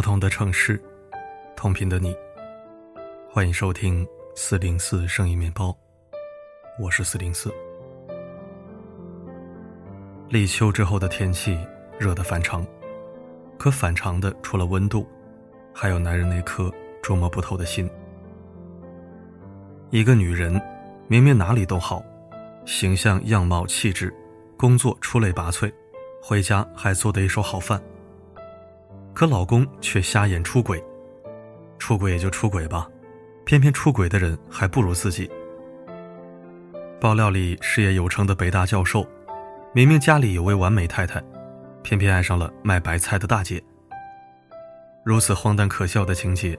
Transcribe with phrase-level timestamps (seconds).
[0.00, 0.82] 不同的城市，
[1.54, 2.16] 同频的你，
[3.30, 5.76] 欢迎收听四零四声音面包，
[6.78, 7.52] 我是四零四。
[10.30, 11.54] 立秋之后的天气
[11.98, 12.66] 热得反常，
[13.58, 15.06] 可反常的除了温度，
[15.70, 17.86] 还有男人那颗捉摸不透的心。
[19.90, 20.58] 一个女人
[21.08, 22.02] 明明哪里都好，
[22.64, 24.10] 形象、样貌、气质，
[24.56, 25.70] 工作出类拔萃，
[26.22, 27.78] 回家还做得一手好饭。
[29.12, 30.82] 可老公却瞎眼出轨，
[31.78, 32.88] 出轨也就出轨吧，
[33.44, 35.30] 偏偏出轨的人还不如自己。
[37.00, 39.06] 爆料里事业有成的北大教授，
[39.72, 41.22] 明明家里有位完美太太，
[41.82, 43.62] 偏偏爱上了卖白菜的大姐。
[45.04, 46.58] 如此荒诞可笑的情节，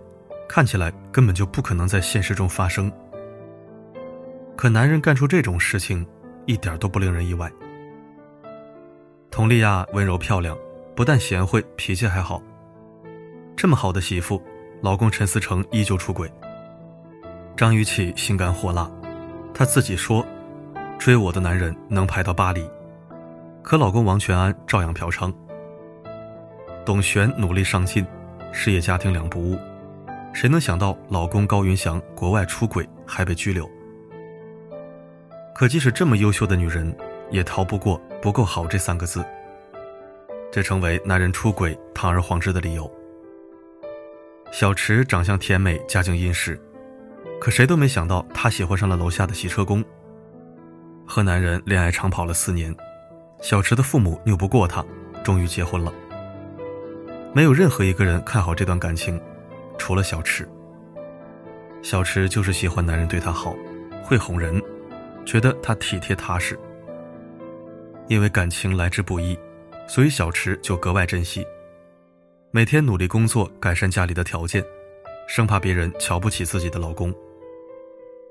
[0.49, 2.91] 看起来根本就不可能在现实中发生。
[4.57, 6.05] 可男人干出这种事情，
[6.45, 7.51] 一点都不令人意外。
[9.29, 10.57] 佟丽娅温柔漂亮。
[10.95, 12.41] 不但贤惠，脾气还好。
[13.55, 14.41] 这么好的媳妇，
[14.81, 16.31] 老公陈思成依旧出轨。
[17.55, 18.89] 张雨绮性感火辣，
[19.53, 20.25] 她自己说
[20.99, 22.69] ：“追我的男人能排到巴黎。”
[23.63, 25.33] 可老公王全安照样嫖娼。
[26.85, 28.05] 董璇努力上进，
[28.51, 29.57] 事业家庭两不误。
[30.33, 33.69] 谁能想到老公高云翔国外出轨还被拘留？
[35.53, 36.95] 可即使这么优秀的女人，
[37.29, 39.23] 也逃不过“不够好”这三个字。
[40.51, 42.91] 这成为男人出轨堂而皇之的理由。
[44.51, 46.59] 小池长相甜美，家境殷实，
[47.39, 49.83] 可谁都没想到她喜欢上了楼下的洗车工。
[51.07, 52.75] 和男人恋爱长跑了四年，
[53.41, 54.85] 小池的父母拗不过她，
[55.23, 55.93] 终于结婚了。
[57.33, 59.19] 没有任何一个人看好这段感情，
[59.77, 60.45] 除了小池。
[61.81, 63.55] 小池就是喜欢男人对她好，
[64.03, 64.61] 会哄人，
[65.25, 66.59] 觉得他体贴踏实。
[68.07, 69.37] 因为感情来之不易。
[69.93, 71.45] 所以小池就格外珍惜，
[72.49, 74.63] 每天努力工作，改善家里的条件，
[75.27, 77.13] 生怕别人瞧不起自己的老公。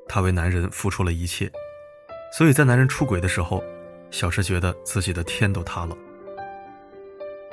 [0.09, 1.53] 她为男人付出了一切，
[2.33, 3.63] 所以在男人出轨的时候，
[4.11, 5.95] 小池觉得自己的天都塌了。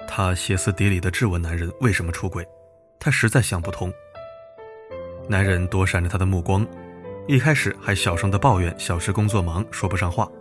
[0.07, 2.47] 她歇斯底里地质问男人为什么出轨，
[3.01, 3.93] 她实在想不通。
[5.27, 6.65] 男人躲闪着她的目光，
[7.27, 10.31] 一开始还小声地抱怨小池工作忙，说不上话。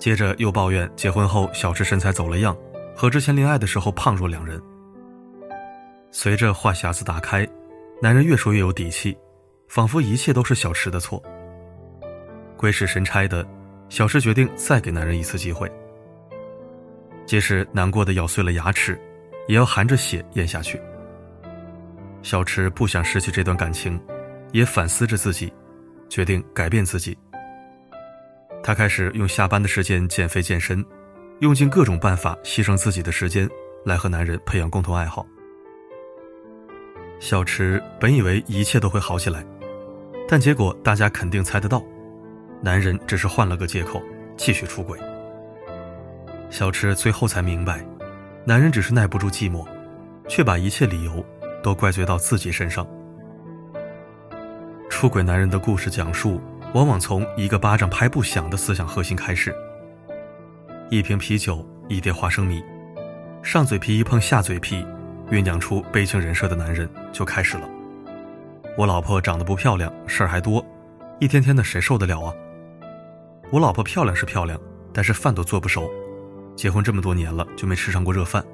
[0.00, 2.56] 接着又抱怨结婚后小池身材走了样，
[2.96, 4.60] 和之前恋爱的时候胖若两人。
[6.10, 7.46] 随着话匣子打开，
[8.00, 9.16] 男人越说越有底气，
[9.68, 11.22] 仿佛一切都是小池的错。
[12.56, 13.46] 鬼使神差的，
[13.90, 15.70] 小池决定再给男人一次机会。
[17.26, 18.98] 即使难过的咬碎了牙齿，
[19.48, 20.80] 也要含着血咽下去。
[22.22, 24.00] 小池不想失去这段感情，
[24.52, 25.52] 也反思着自己，
[26.08, 27.16] 决定改变自己。
[28.62, 30.84] 她开始用下班的时间减肥健身，
[31.40, 33.48] 用尽各种办法牺牲自己的时间
[33.84, 35.26] 来和男人培养共同爱好。
[37.18, 39.44] 小池本以为一切都会好起来，
[40.28, 41.82] 但结果大家肯定猜得到，
[42.62, 44.02] 男人只是换了个借口
[44.36, 44.98] 继续出轨。
[46.48, 47.84] 小池最后才明白，
[48.44, 49.66] 男人只是耐不住寂寞，
[50.28, 51.24] 却把一切理由
[51.62, 52.86] 都怪罪到自己身上。
[54.88, 56.40] 出轨男人的故事讲述。
[56.72, 59.54] 往往从一个巴掌拍不响的思想核心开始。
[60.88, 62.62] 一瓶啤酒，一碟花生米，
[63.42, 64.86] 上嘴皮一碰下嘴皮，
[65.30, 67.68] 酝酿出悲情人设的男人就开始了。
[68.76, 70.64] 我老婆长得不漂亮，事儿还多，
[71.18, 72.32] 一天天的谁受得了啊？
[73.50, 74.58] 我老婆漂亮是漂亮，
[74.92, 75.90] 但是饭都做不熟，
[76.54, 78.44] 结婚这么多年了就没吃上过热饭。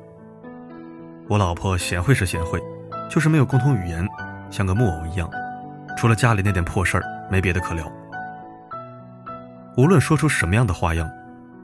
[1.29, 2.59] 我老婆贤惠是贤惠，
[3.11, 4.09] 就是没有共同语言，
[4.51, 5.31] 像个木偶一样，
[5.99, 7.91] 除了家里那点破事儿，没别的可聊。
[9.77, 11.07] 无论说出什么样的花样，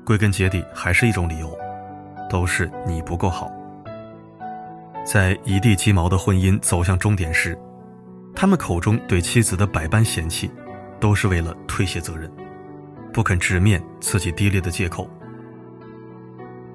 [0.05, 1.57] 归根结底还是一种理由，
[2.29, 3.51] 都是你不够好。
[5.03, 7.59] 在一地鸡毛的婚姻走向终点时，
[8.35, 10.51] 他们口中对妻子的百般嫌弃，
[11.01, 12.31] 都是为了推卸责任，
[13.15, 15.09] 不肯直面自己低劣的借口。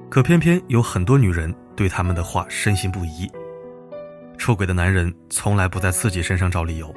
[0.10, 3.30] 可偏偏有很多女人对他们的话深信不疑。
[4.39, 6.92] 出轨的男人从来不在自己身上找理由，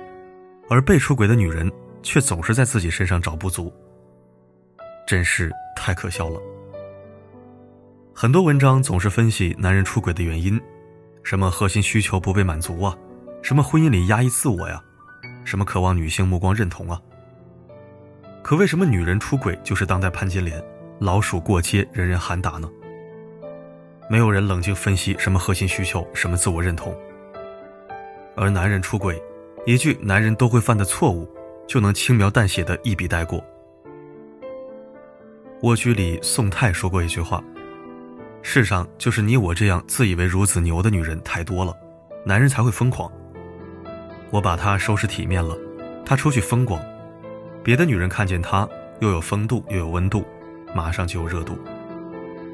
[0.70, 1.70] 而被出轨的女人
[2.02, 3.70] 却总是在自己身上找不足。
[5.06, 6.40] 真是太可笑了。
[8.14, 10.60] 很多文章总是分析男人出轨的原因，
[11.22, 12.96] 什么核心需求不被满足啊，
[13.42, 14.82] 什么婚姻里压抑自我呀，
[15.44, 17.00] 什么渴望女性目光认同啊。
[18.42, 20.62] 可为什么女人出轨就是当代潘金莲，
[20.98, 22.68] 老鼠过街人人喊打呢？
[24.08, 26.94] 没有人冷静分析什么核心需求，什么自我认同。
[28.36, 29.22] 而男人出轨，
[29.66, 31.28] 一句男人都会犯的错误，
[31.68, 33.42] 就能轻描淡写的一笔带过。
[35.62, 37.44] 蜗居里宋太说过一句话
[38.40, 41.76] ：“世上就是你我这样自以为孺子牛的女人太多了，
[42.24, 43.12] 男人才会疯狂。
[44.30, 45.54] 我把他收拾体面了，
[46.02, 46.82] 他出去风光，
[47.62, 48.66] 别的女人看见他
[49.00, 50.24] 又有风度又有温度，
[50.74, 51.58] 马上就有热度。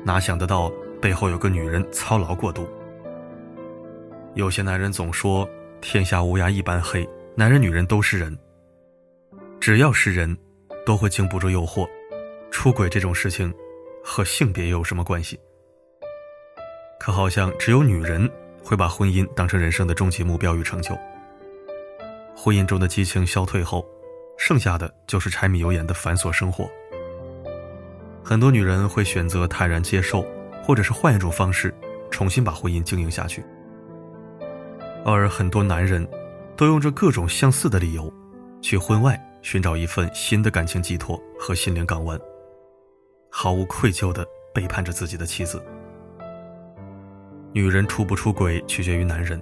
[0.04, 0.68] 哪想得到
[1.00, 2.68] 背后有个女人操劳过度？
[4.34, 5.48] 有些男人总说
[5.80, 8.36] 天下乌鸦一般黑，男人女人都是人。
[9.60, 10.36] 只要是人，
[10.84, 11.88] 都会经不住诱惑。
[12.50, 13.52] 出轨这种事情，
[14.02, 15.38] 和性别有什么关系？
[16.98, 18.28] 可好像只有女人
[18.64, 20.96] 会把婚姻当成人生的终极目标与成就。
[22.34, 23.86] 婚姻中的激情消退后，
[24.36, 26.68] 剩下的就是柴米油盐的繁琐生活。
[28.24, 30.26] 很多女人会选择坦然接受，
[30.62, 31.72] 或者是换一种方式，
[32.10, 33.44] 重新把婚姻经营下去。
[35.04, 36.06] 而很多男人，
[36.56, 38.12] 都用着各种相似的理由，
[38.60, 42.18] 去婚外寻找一份新的感情寄托和心灵港湾，
[43.38, 45.62] 毫无愧疚地背叛着自己的妻子。
[47.52, 49.38] 女人出不出轨取决于男人，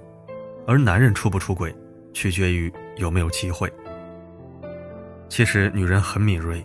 [0.67, 1.73] 而男人出不出轨
[2.13, 3.71] 取决于有没有机会。
[5.29, 6.61] 其实女人很敏锐，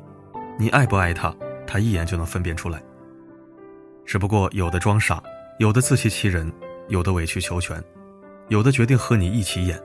[0.59, 1.33] 你爱不爱她，
[1.69, 2.83] 她一眼就能分辨出来。
[4.05, 5.23] 只不过有的装傻，
[5.61, 6.53] 有的自欺欺人，
[6.89, 7.81] 有的委曲求全，
[8.49, 9.81] 有的决定和你一起演。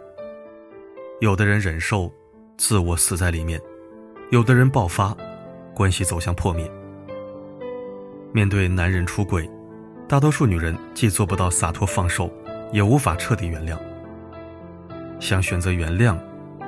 [1.19, 2.12] 有的人忍受，
[2.57, 3.59] 自我死在里面；
[4.31, 5.15] 有的人爆发，
[5.75, 6.68] 关系走向破灭。
[8.35, 9.49] 面对男人出轨。
[10.09, 12.29] 大多数女人既做不到洒脱放手，
[12.69, 13.79] 也无法彻底原谅。
[15.21, 16.17] 想选择原谅，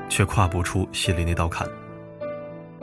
[0.07, 1.67] 却跨不出心里那道坎；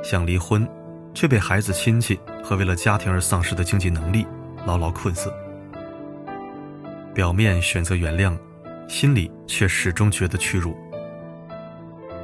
[0.03, 0.69] 想离婚，
[1.15, 4.27] 却被孩子、亲戚和为了家庭而丧失的经济能力
[4.67, 5.33] 牢牢困死。
[7.15, 8.37] 表面选择原谅，
[8.87, 10.77] 心里却始终觉得屈辱。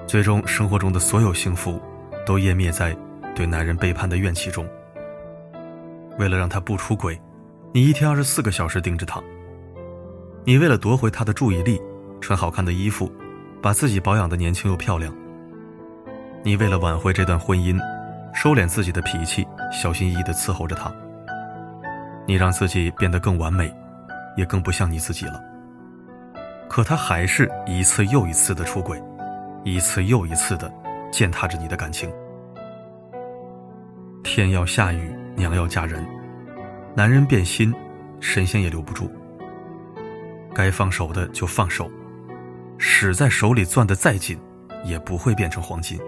[0.06, 1.80] 最终，生活中的所有幸福，
[2.26, 2.94] 都湮灭在
[3.34, 4.68] 对男人背叛的怨气中。
[6.18, 7.20] 为了让他不出轨。
[7.72, 9.22] 你一天二十四个小时盯着他，
[10.44, 11.80] 你为了夺回他的注意力，
[12.20, 13.10] 穿好看的衣服，
[13.62, 15.14] 把自己保养的年轻又漂亮。
[16.42, 17.78] 你为了挽回这段婚姻，
[18.34, 20.92] 收敛自己的脾气，小心翼翼地伺候着他。
[22.26, 23.72] 你让自己变得更完美，
[24.36, 25.40] 也更不像你自己了。
[26.68, 29.00] 可他还是一次又一次的出轨，
[29.64, 30.72] 一次又一次的
[31.12, 32.10] 践踏着你的感情。
[34.22, 36.06] 天要下雨，娘要嫁人。
[36.94, 37.74] 男人变心，
[38.20, 39.10] 神仙也留不住。
[40.54, 41.90] 该放手的就放手，
[42.78, 44.38] 屎在手里攥得再紧，
[44.84, 45.98] 也不会变成黄金。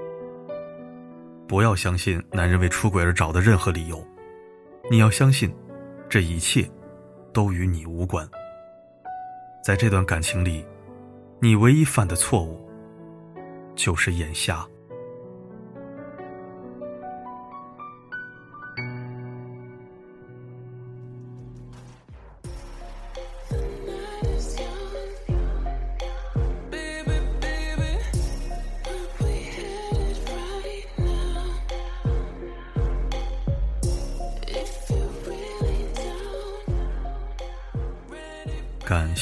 [1.49, 4.06] 不要相信男人为出轨而找的任何理由，
[4.90, 5.55] 你要相信，
[6.08, 6.69] 这一切
[7.32, 8.28] 都与你无关。
[9.64, 10.64] 在这段感情里，
[11.40, 12.69] 你唯一犯的错误，
[13.75, 14.67] 就是眼瞎。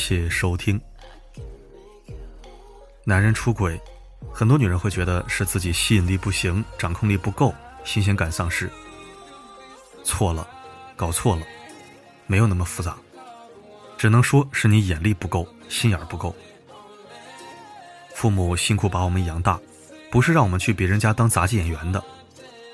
[0.00, 0.80] 谢收听。
[3.04, 3.78] 男人出轨，
[4.32, 7.54] 很多女人会觉得是自己吸引力不行，掌控力不够，
[7.84, 8.68] 新鲜感丧失。
[10.02, 10.48] 错了，
[10.96, 11.42] 搞错了，
[12.26, 12.96] 没有那么复杂，
[13.98, 16.34] 只能说是你眼力不够，心眼不够。
[18.14, 19.60] 父母辛苦把我们养大，
[20.10, 22.02] 不是让我们去别人家当杂技演员的，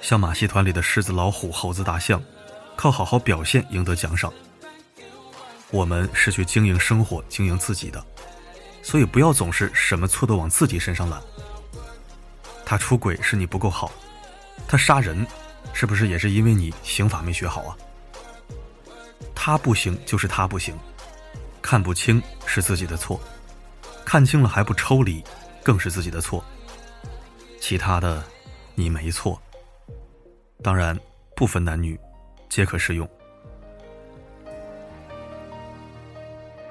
[0.01, 2.23] 像马戏团里的狮子、老虎、猴子、大象，
[2.77, 4.33] 靠好好表现赢得奖赏。
[5.71, 8.05] 我们是去经营生活、经营自己的，
[8.83, 11.21] 所以不要总是什么错都往自己身上揽。
[12.65, 13.93] 他出轨是你不够好，
[14.67, 15.27] 他杀人，
[15.73, 17.77] 是不是也是因为你刑法没学好啊？
[19.35, 20.77] 他不行就是他不行，
[21.63, 23.21] 看不清是自己的错，
[24.05, 25.23] 看清了还不抽离，
[25.63, 26.45] 更是自己的错。
[27.61, 28.23] 其他的，
[28.75, 29.41] 你没错。
[30.63, 30.99] 当然，
[31.35, 31.99] 不分男女，
[32.49, 33.09] 皆可适用。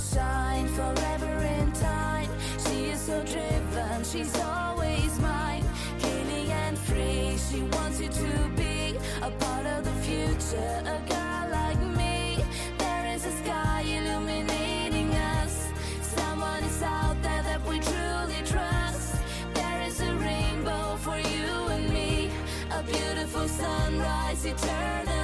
[0.00, 2.28] Shine forever in time.
[2.66, 5.64] She is so driven, she's always mine.
[5.98, 10.82] Kaylee and free, she wants you to be a part of the future.
[10.86, 12.42] A girl like me,
[12.78, 15.68] there is a sky illuminating us.
[16.02, 19.16] Someone is out there that we truly trust.
[19.54, 22.30] There is a rainbow for you and me,
[22.72, 25.19] a beautiful sunrise eternally.